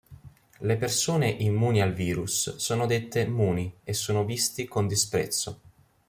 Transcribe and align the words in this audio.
Le 0.67 0.77
persone 0.79 1.27
immuni 1.29 1.79
al 1.79 1.93
virus 1.93 2.55
sono 2.55 2.87
dette 2.87 3.27
"Muni" 3.27 3.71
e 3.83 3.93
sono 3.93 4.25
visti 4.25 4.67
con 4.67 4.87
disprezzo. 4.87 5.59